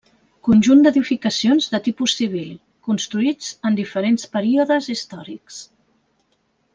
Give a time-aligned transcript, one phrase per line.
[0.45, 2.49] Conjunt d'edificacions de tipus civil,
[2.89, 5.61] construïts en diferents períodes històrics.